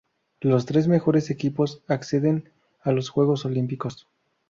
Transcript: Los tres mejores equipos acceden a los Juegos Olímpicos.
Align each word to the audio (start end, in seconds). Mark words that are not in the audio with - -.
Los 0.39 0.65
tres 0.65 0.87
mejores 0.87 1.29
equipos 1.29 1.83
acceden 1.87 2.49
a 2.81 2.91
los 2.91 3.09
Juegos 3.09 3.45
Olímpicos. 3.45 4.07